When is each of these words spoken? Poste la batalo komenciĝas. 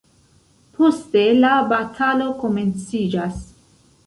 Poste 0.79 1.23
la 1.43 1.51
batalo 1.75 2.31
komenciĝas. 2.41 3.45